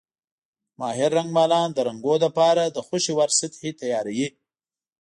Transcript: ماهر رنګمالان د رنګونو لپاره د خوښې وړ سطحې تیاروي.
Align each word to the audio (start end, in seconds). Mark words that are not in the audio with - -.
ماهر 0.79 1.09
رنګمالان 1.17 1.69
د 1.73 1.77
رنګونو 1.87 2.21
لپاره 2.25 2.63
د 2.65 2.77
خوښې 2.87 3.13
وړ 3.15 3.29
سطحې 3.39 3.71
تیاروي. 3.81 4.27